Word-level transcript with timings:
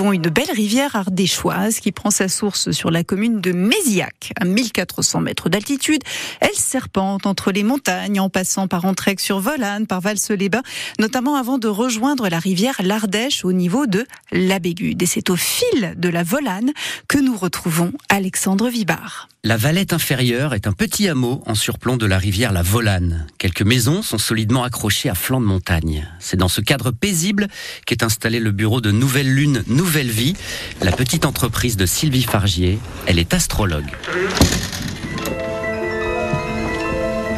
retrouvons 0.00 0.12
une 0.14 0.30
belle 0.30 0.50
rivière 0.50 0.96
ardéchoise 0.96 1.78
qui 1.78 1.92
prend 1.92 2.10
sa 2.10 2.28
source 2.28 2.70
sur 2.70 2.90
la 2.90 3.04
commune 3.04 3.42
de 3.42 3.52
Méziac, 3.52 4.32
à 4.40 4.46
1400 4.46 5.20
mètres 5.20 5.50
d'altitude. 5.50 6.02
Elle 6.40 6.54
serpente 6.54 7.26
entre 7.26 7.52
les 7.52 7.62
montagnes 7.62 8.18
en 8.18 8.30
passant 8.30 8.66
par 8.66 8.86
Entraigue 8.86 9.20
sur 9.20 9.40
Volane, 9.40 9.86
par 9.86 10.00
Valse-les-Bains, 10.00 10.62
notamment 10.98 11.36
avant 11.36 11.58
de 11.58 11.68
rejoindre 11.68 12.30
la 12.30 12.38
rivière 12.38 12.80
l'Ardèche 12.82 13.44
au 13.44 13.52
niveau 13.52 13.86
de 13.86 14.06
l'Abégude. 14.32 15.02
Et 15.02 15.06
c'est 15.06 15.28
au 15.28 15.36
fil 15.36 15.92
de 15.98 16.08
la 16.08 16.22
Volane 16.22 16.72
que 17.06 17.18
nous 17.18 17.36
retrouvons 17.36 17.92
Alexandre 18.08 18.70
Vibard. 18.70 19.28
La 19.42 19.56
Valette 19.56 19.94
inférieure 19.94 20.52
est 20.52 20.66
un 20.66 20.72
petit 20.72 21.08
hameau 21.08 21.42
en 21.46 21.54
surplomb 21.54 21.96
de 21.96 22.04
la 22.04 22.18
rivière 22.18 22.52
la 22.52 22.60
Volane. 22.60 23.26
Quelques 23.38 23.62
maisons 23.62 24.02
sont 24.02 24.18
solidement 24.18 24.64
accrochées 24.64 25.08
à 25.08 25.14
flanc 25.14 25.40
de 25.40 25.46
montagne. 25.46 26.06
C'est 26.18 26.36
dans 26.36 26.48
ce 26.48 26.60
cadre 26.60 26.90
paisible 26.90 27.48
qu'est 27.86 28.02
installé 28.02 28.38
le 28.38 28.50
bureau 28.50 28.82
de 28.82 28.90
Nouvelle 28.90 29.32
Lune, 29.32 29.64
Nouvelle 29.66 30.10
Vie, 30.10 30.34
la 30.82 30.92
petite 30.92 31.24
entreprise 31.24 31.78
de 31.78 31.86
Sylvie 31.86 32.24
Fargier. 32.24 32.78
Elle 33.06 33.18
est 33.18 33.32
astrologue. 33.32 33.90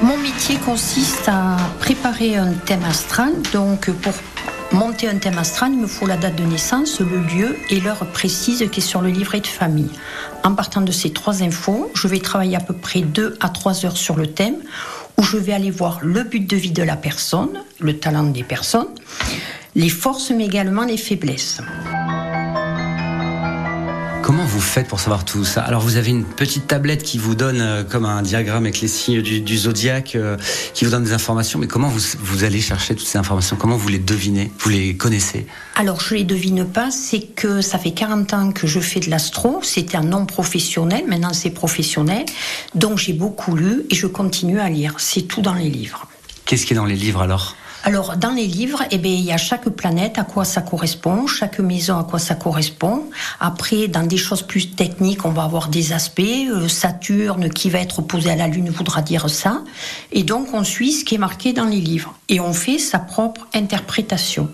Mon 0.03 0.19
métier 0.19 0.57
consiste 0.57 1.29
à 1.29 1.57
préparer 1.79 2.35
un 2.35 2.53
thème 2.53 2.83
astral. 2.83 3.33
Donc, 3.53 3.89
pour 3.93 4.15
monter 4.73 5.09
un 5.09 5.19
thème 5.19 5.39
astral, 5.39 5.73
il 5.73 5.79
me 5.79 5.87
faut 5.87 6.07
la 6.07 6.17
date 6.17 6.37
de 6.37 6.45
naissance, 6.45 7.01
le 7.01 7.19
lieu 7.19 7.57
et 7.71 7.81
l'heure 7.81 8.07
précise 8.13 8.67
qui 8.71 8.81
est 8.81 8.83
sur 8.83 9.03
le 9.03 9.11
livret 9.11 9.41
de 9.41 9.47
famille. 9.47 9.91
En 10.45 10.55
partant 10.55 10.81
de 10.81 10.93
ces 10.93 11.13
trois 11.13 11.43
infos, 11.43 11.91
je 11.95 12.09
vais 12.09 12.21
travailler 12.21 12.57
à 12.57 12.61
peu 12.61 12.75
près 12.75 13.01
deux 13.01 13.37
à 13.41 13.49
trois 13.49 13.85
heures 13.85 13.97
sur 13.97 14.17
le 14.17 14.27
thème 14.27 14.57
où 15.19 15.23
je 15.23 15.37
vais 15.37 15.53
aller 15.53 15.71
voir 15.71 15.99
le 16.03 16.23
but 16.23 16.49
de 16.49 16.57
vie 16.57 16.71
de 16.71 16.83
la 16.83 16.97
personne, 16.97 17.63
le 17.81 17.99
talent 17.99 18.25
des 18.25 18.45
personnes, 18.45 18.89
les 19.75 19.91
forces 19.91 20.31
mais 20.31 20.47
également 20.47 20.85
les 20.85 20.97
faiblesses. 20.97 21.61
Comment 24.33 24.47
vous 24.47 24.63
faites 24.63 24.89
pour 24.89 24.99
savoir 24.99 25.27
tout 25.27 25.45
ça? 25.45 25.61
Alors 25.61 25.83
vous 25.83 25.99
avez 25.99 26.09
une 26.09 26.25
petite 26.25 26.67
tablette 26.67 27.03
qui 27.03 27.19
vous 27.19 27.35
donne 27.35 27.61
euh, 27.61 27.85
comme 27.85 28.07
un 28.07 28.23
diagramme 28.23 28.65
avec 28.65 28.81
les 28.81 28.89
signes 28.89 29.21
du, 29.21 29.59
zodiaque, 29.59 30.15
euh, 30.15 30.39
qui 30.73 30.87
vous 30.87 30.91
donne 30.91 31.05
des 31.05 31.13
informations, 31.13 31.59
mais 31.59 31.67
comment 31.67 31.89
vous, 31.89 32.01
vous 32.19 32.43
allez 32.43 32.63
chercher 32.63 32.95
toutes 32.95 33.07
ces 33.07 33.19
informations? 33.19 33.57
Comment 33.57 33.77
vous 33.77 33.91
les 33.91 33.99
devinez? 33.99 34.51
Vous 34.61 34.71
les 34.71 34.97
connaissez? 34.97 35.47
Alors 35.75 36.01
je 36.01 36.15
les 36.15 36.25
devine 36.25 36.65
pas, 36.65 36.91
c'est 36.91 37.21
que 37.21 37.61
ça 37.61 37.79
fait 37.79 37.91
40 37.91 38.33
ans 38.33 38.53
que 38.53 38.67
je 38.67 38.81
fais 38.81 39.01
de 39.01 39.11
l'astro, 39.11 39.61
c'était 39.63 39.99
un 39.99 40.05
non 40.05 40.25
professionnel, 40.25 41.05
maintenant 41.07 41.35
c'est 41.35 41.51
professionnel, 41.51 42.25
donc 42.75 42.97
j'ai 42.97 43.13
beaucoup 43.13 43.55
lu 43.55 43.83
et 43.91 43.95
je 43.95 44.07
continue 44.07 44.61
à 44.61 44.71
lire, 44.71 44.95
c'est 44.97 45.29
tout 45.29 45.43
dans 45.43 45.53
les 45.53 45.69
livres. 45.69 46.07
Qu'est-ce 46.47 46.65
qui 46.65 46.73
est 46.73 46.77
dans 46.77 46.87
les 46.87 46.97
livres 46.97 47.21
alors? 47.21 47.55
Alors, 47.85 48.17
dans 48.17 48.31
les 48.31 48.47
livres, 48.47 48.85
eh 48.93 48.99
bien, 48.99 49.13
il 49.13 49.25
y 49.25 49.33
a 49.33 49.37
chaque 49.37 49.69
planète 49.71 50.17
à 50.17 50.23
quoi 50.23 50.45
ça 50.45 50.63
correspond, 50.63 51.27
chaque 51.27 51.59
maison 51.59 51.99
à 51.99 52.05
quoi 52.05 52.21
ça 52.21 52.37
correspond. 52.37 53.05
Après, 53.41 53.89
dans 53.89 54.07
des 54.07 54.17
choses 54.17 54.43
plus 54.43 54.71
techniques, 54.71 55.25
on 55.25 55.31
va 55.31 55.43
avoir 55.43 55.69
des 55.69 55.93
aspects. 55.93 56.21
Euh, 56.21 56.69
Saturne 56.69 57.51
qui 57.51 57.71
va 57.71 57.81
être 57.81 57.99
opposé 57.99 58.31
à 58.31 58.37
la 58.37 58.47
Lune 58.47 58.71
voudra 58.71 59.03
dire 59.03 59.29
ça. 59.29 59.63
Et 60.13 60.23
donc, 60.23 60.55
on 60.55 60.63
suit 60.63 60.93
ce 60.93 61.05
qui 61.05 61.17
est 61.17 61.19
marqué 61.19 61.53
dans 61.53 61.65
les 61.65 61.81
livres. 61.81 62.15
Et 62.29 62.39
on 62.39 62.53
fait 62.53 62.79
sa 62.79 63.01
propre 63.01 63.49
interprétation. 63.53 64.49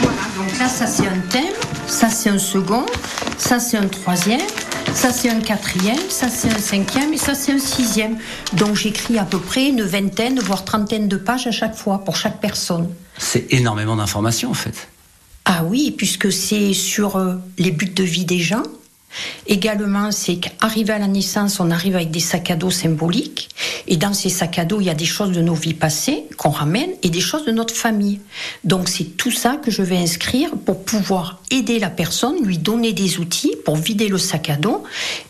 Voilà, 0.00 0.22
donc 0.36 0.58
là, 0.60 0.68
ça 0.68 0.86
c'est 0.86 1.08
un 1.08 1.18
thème, 1.28 1.54
ça 1.88 2.08
c'est 2.08 2.30
un 2.30 2.38
second, 2.38 2.86
ça 3.36 3.58
c'est 3.58 3.78
un 3.78 3.88
troisième. 3.88 4.40
Ça, 4.94 5.10
c'est 5.10 5.30
un 5.30 5.40
quatrième, 5.40 6.10
ça, 6.10 6.28
c'est 6.28 6.48
un 6.48 6.58
cinquième 6.58 7.12
et 7.12 7.16
ça, 7.16 7.34
c'est 7.34 7.52
un 7.52 7.58
sixième. 7.58 8.18
Donc, 8.52 8.76
j'écris 8.76 9.18
à 9.18 9.24
peu 9.24 9.38
près 9.38 9.68
une 9.68 9.82
vingtaine, 9.82 10.38
voire 10.38 10.64
trentaine 10.64 11.08
de 11.08 11.16
pages 11.16 11.46
à 11.46 11.50
chaque 11.50 11.74
fois, 11.74 12.04
pour 12.04 12.16
chaque 12.16 12.40
personne. 12.40 12.88
C'est 13.18 13.52
énormément 13.52 13.96
d'informations, 13.96 14.50
en 14.50 14.54
fait. 14.54 14.88
Ah 15.44 15.64
oui, 15.64 15.92
puisque 15.96 16.30
c'est 16.30 16.72
sur 16.72 17.16
euh, 17.16 17.34
les 17.58 17.72
buts 17.72 17.86
de 17.86 18.04
vie 18.04 18.24
des 18.24 18.38
gens, 18.38 18.62
Également, 19.46 20.10
c'est 20.10 20.36
qu'arrivé 20.36 20.92
à 20.92 20.98
la 20.98 21.06
naissance, 21.06 21.60
on 21.60 21.70
arrive 21.70 21.96
avec 21.96 22.10
des 22.10 22.20
sacs 22.20 22.50
à 22.50 22.56
dos 22.56 22.70
symboliques. 22.70 23.48
Et 23.86 23.96
dans 23.96 24.14
ces 24.14 24.28
sacs 24.28 24.58
à 24.58 24.64
dos, 24.64 24.80
il 24.80 24.86
y 24.86 24.90
a 24.90 24.94
des 24.94 25.04
choses 25.04 25.32
de 25.32 25.40
nos 25.40 25.54
vies 25.54 25.74
passées 25.74 26.24
qu'on 26.36 26.50
ramène 26.50 26.90
et 27.02 27.10
des 27.10 27.20
choses 27.20 27.44
de 27.44 27.52
notre 27.52 27.74
famille. 27.74 28.20
Donc 28.64 28.88
c'est 28.88 29.16
tout 29.16 29.30
ça 29.30 29.56
que 29.56 29.70
je 29.70 29.82
vais 29.82 29.98
inscrire 29.98 30.50
pour 30.64 30.84
pouvoir 30.84 31.40
aider 31.50 31.78
la 31.78 31.90
personne, 31.90 32.44
lui 32.44 32.58
donner 32.58 32.92
des 32.92 33.18
outils 33.18 33.54
pour 33.64 33.76
vider 33.76 34.08
le 34.08 34.18
sac 34.18 34.50
à 34.50 34.56
dos 34.56 34.82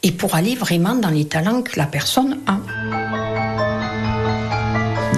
et 0.03 0.13
pour 0.13 0.35
aller 0.35 0.55
vraiment 0.55 0.95
dans 0.95 1.11
les 1.11 1.27
talents 1.27 1.63
que 1.63 1.79
la 1.79 1.87
personne 1.87 2.39
a. 2.47 2.59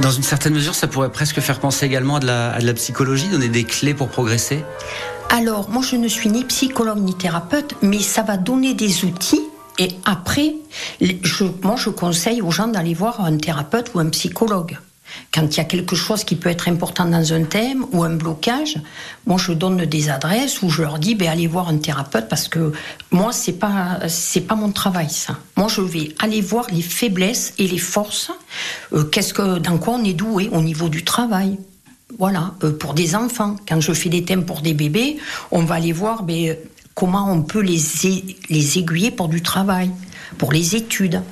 Dans 0.01 0.11
une 0.11 0.23
certaine 0.23 0.53
mesure, 0.53 0.75
ça 0.75 0.87
pourrait 0.87 1.11
presque 1.11 1.41
faire 1.41 1.61
penser 1.61 1.87
également 1.87 2.17
à 2.17 2.21
de 2.21 2.27
la, 2.27 2.53
à 2.53 2.61
de 2.61 2.67
la 2.67 2.75
psychologie, 2.75 3.29
donner 3.29 3.49
des 3.49 3.65
clés 3.65 3.95
pour 3.95 4.09
progresser? 4.09 4.63
Alors, 5.31 5.69
moi, 5.69 5.83
je 5.83 5.97
ne 5.97 6.07
suis 6.07 6.31
ni 6.31 6.45
psychologue 6.45 7.01
ni 7.01 7.15
thérapeute, 7.15 7.75
mais 7.83 7.99
ça 7.99 8.23
va 8.23 8.37
donner 8.37 8.75
des 8.75 9.05
outils. 9.05 9.43
Et 9.79 9.89
après, 10.05 10.55
je, 11.01 11.45
moi, 11.63 11.75
je 11.77 11.91
conseille 11.91 12.41
aux 12.41 12.53
gens 12.53 12.69
d'aller 12.69 12.95
voir 12.95 13.21
un 13.25 13.37
thérapeute 13.37 13.91
ou 13.95 13.99
un 13.99 14.09
psychologue. 14.11 14.79
Quand 15.33 15.43
il 15.43 15.57
y 15.57 15.61
a 15.61 15.65
quelque 15.65 15.97
chose 15.97 16.25
qui 16.25 16.37
peut 16.37 16.49
être 16.49 16.69
important 16.69 17.05
dans 17.05 17.33
un 17.33 17.45
thème 17.45 17.85
ou 17.93 18.03
un 18.05 18.17
blocage, 18.17 18.79
moi 19.27 19.37
je 19.39 19.53
donne 19.53 19.85
des 19.85 20.09
adresses 20.09 20.63
où 20.63 20.71
je 20.71 20.83
leur 20.83 20.99
dis 20.99 21.15
ben, 21.15 21.29
allez 21.29 21.47
voir 21.47 21.69
un 21.69 21.79
thérapeute 21.79 22.29
parce 22.29 22.49
que 22.49 22.73
moi 23.11 23.33
c'est 23.33 23.53
pas 23.53 24.01
pas 24.49 24.55
mon 24.55 24.73
travail 24.73 25.11
ça. 25.11 25.39
Moi 25.57 25.69
je 25.69 25.83
vais 25.83 26.15
aller 26.21 26.41
voir 26.41 26.67
les 26.73 26.83
faiblesses 26.83 27.53
et 27.59 27.69
les 27.69 27.79
forces. 27.79 28.31
Euh, 28.93 29.05
qu'est-ce 29.05 29.35
que 29.35 29.59
dans 29.59 29.79
quoi 29.79 29.95
on 29.95 30.05
est 30.05 30.15
doué 30.15 30.49
au 30.53 30.61
niveau 30.61 30.89
du 30.89 31.05
travail, 31.05 31.59
voilà, 32.19 32.55
euh, 32.63 32.73
pour 32.73 32.95
des 32.95 33.15
enfants. 33.15 33.57
Quand 33.69 33.81
je 33.81 33.93
fais 33.93 34.09
des 34.09 34.25
thèmes 34.25 34.45
pour 34.45 34.61
des 34.61 34.75
bébés, 34.75 35.17
on 35.51 35.63
va 35.65 35.77
aller 35.77 35.93
voir 35.93 36.23
ben, 36.23 36.57
comment 36.95 37.31
on 37.31 37.43
peut 37.43 37.61
les, 37.61 37.81
les 38.51 38.79
aiguiller 38.79 39.11
pour 39.11 39.29
du 39.29 39.43
travail, 39.43 39.91
pour 40.39 40.53
les 40.53 40.77
études. 40.77 41.23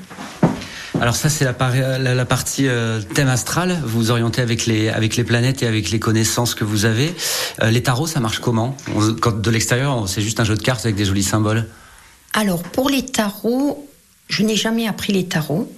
Alors 1.01 1.17
ça 1.17 1.29
c'est 1.29 1.45
la, 1.45 1.99
la, 1.99 2.25
partie 2.25 2.69
euh, 2.69 3.01
thème 3.01 3.27
astral, 3.27 3.81
vous 3.85 3.99
vous 3.99 4.11
orientez 4.13 4.41
avec 4.41 4.67
les, 4.67 4.89
avec 4.89 5.17
les 5.17 5.25
planètes 5.25 5.63
et 5.65 5.67
avec 5.67 5.91
les 5.91 5.99
connaissances 5.99 6.55
que 6.55 6.63
vous 6.63 6.85
avez. 6.85 7.13
Euh, 7.61 7.71
les 7.71 7.83
tarots 7.83 8.07
ça 8.07 8.21
marche 8.21 8.39
comment? 8.39 8.77
Quand 9.21 9.41
de 9.41 9.51
l'extérieur 9.51 10.09
c'est 10.09 10.23
juste 10.23 10.39
un 10.39 10.45
jeu 10.45 10.55
de 10.55 10.63
cartes 10.63 10.85
avec 10.85 10.95
des 10.95 11.05
jolis 11.05 11.25
symboles 11.25 11.67
Alors 12.35 12.63
pour 12.63 12.89
les 12.89 13.05
tarots, 13.05 13.89
je 14.29 14.45
n'ai 14.45 14.55
jamais 14.55 14.87
appris 14.87 15.13
les 15.13 15.27
tarots, 15.27 15.73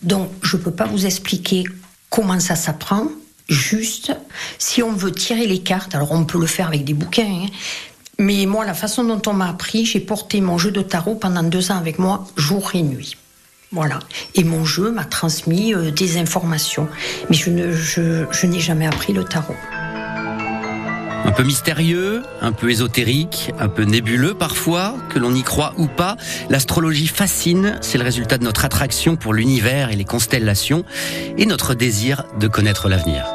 donc 0.00 0.30
je 0.42 0.56
ne 0.56 0.62
peux 0.62 0.70
pas 0.70 0.86
vous 0.86 1.04
expliquer 1.04 1.64
comment 2.08 2.40
ça 2.40 2.56
s'apprend 2.56 3.08
juste. 3.52 4.12
Si 4.58 4.82
on 4.82 4.92
veut 4.92 5.12
tirer 5.12 5.46
les 5.46 5.60
cartes, 5.60 5.94
alors 5.94 6.12
on 6.12 6.24
peut 6.24 6.40
le 6.40 6.46
faire 6.46 6.68
avec 6.68 6.84
des 6.84 6.94
bouquins, 6.94 7.44
hein. 7.44 7.46
mais 8.18 8.46
moi, 8.46 8.64
la 8.64 8.74
façon 8.74 9.04
dont 9.04 9.22
on 9.26 9.32
m'a 9.32 9.48
appris, 9.48 9.84
j'ai 9.84 10.00
porté 10.00 10.40
mon 10.40 10.58
jeu 10.58 10.70
de 10.70 10.82
tarot 10.82 11.14
pendant 11.14 11.42
deux 11.42 11.70
ans 11.70 11.76
avec 11.76 11.98
moi, 11.98 12.26
jour 12.36 12.70
et 12.74 12.82
nuit. 12.82 13.16
Voilà. 13.70 14.00
Et 14.34 14.44
mon 14.44 14.64
jeu 14.64 14.90
m'a 14.90 15.04
transmis 15.04 15.74
euh, 15.74 15.90
des 15.90 16.18
informations. 16.18 16.88
Mais 17.30 17.36
je, 17.36 18.26
je 18.30 18.46
n'ai 18.46 18.60
jamais 18.60 18.86
appris 18.86 19.14
le 19.14 19.24
tarot. 19.24 19.56
Un 21.24 21.30
peu 21.30 21.44
mystérieux, 21.44 22.22
un 22.40 22.52
peu 22.52 22.70
ésotérique, 22.70 23.52
un 23.58 23.68
peu 23.68 23.84
nébuleux 23.84 24.34
parfois, 24.34 24.94
que 25.08 25.18
l'on 25.18 25.34
y 25.34 25.42
croit 25.42 25.72
ou 25.78 25.86
pas, 25.86 26.16
l'astrologie 26.50 27.06
fascine, 27.06 27.78
c'est 27.80 27.96
le 27.96 28.04
résultat 28.04 28.38
de 28.38 28.44
notre 28.44 28.64
attraction 28.64 29.14
pour 29.14 29.32
l'univers 29.32 29.90
et 29.90 29.96
les 29.96 30.04
constellations, 30.04 30.84
et 31.38 31.46
notre 31.46 31.74
désir 31.74 32.24
de 32.40 32.48
connaître 32.48 32.88
l'avenir. 32.88 33.31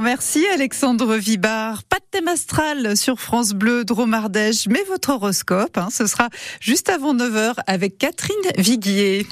Merci 0.00 0.46
Alexandre 0.54 1.16
Vibard. 1.16 1.82
Pas 1.82 1.96
de 1.96 2.04
thème 2.12 2.28
astral 2.28 2.96
sur 2.96 3.18
France 3.18 3.50
Bleu 3.50 3.84
Dromardèche, 3.84 4.68
mais 4.68 4.82
votre 4.86 5.10
horoscope, 5.10 5.76
hein, 5.76 5.88
ce 5.90 6.06
sera 6.06 6.28
juste 6.60 6.88
avant 6.88 7.14
9h 7.14 7.54
avec 7.66 7.98
Catherine 7.98 8.36
Viguier. 8.58 9.26